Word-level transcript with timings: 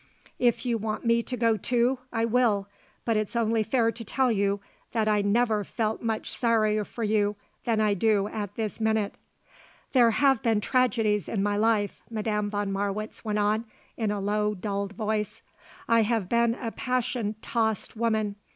If 0.39 0.65
you 0.65 0.79
want 0.79 1.05
me 1.05 1.21
to 1.21 1.37
go, 1.37 1.57
too, 1.57 1.99
I 2.11 2.25
will, 2.25 2.67
but 3.05 3.17
it's 3.17 3.35
only 3.35 3.61
fair 3.61 3.91
to 3.91 4.03
tell 4.03 4.31
you 4.31 4.59
that 4.93 5.07
I 5.07 5.21
never 5.21 5.63
felt 5.63 6.01
much 6.01 6.31
sorrier 6.35 6.83
for 6.83 7.03
you 7.03 7.35
than 7.65 7.79
I 7.79 7.93
do 7.93 8.27
at 8.27 8.55
this 8.55 8.79
minute." 8.81 9.13
"There 9.93 10.09
have 10.09 10.41
been 10.41 10.59
tragedies 10.59 11.29
in 11.29 11.43
my 11.43 11.55
life," 11.55 12.01
Madame 12.09 12.49
von 12.49 12.71
Marwitz 12.71 13.23
went 13.23 13.37
on 13.37 13.65
in 13.95 14.09
the 14.09 14.19
low, 14.19 14.55
dulled 14.55 14.93
voice. 14.93 15.43
"I 15.87 16.01
have 16.01 16.27
been 16.27 16.55
a 16.55 16.71
passion 16.71 17.35
tossed 17.43 17.95
woman. 17.95 18.37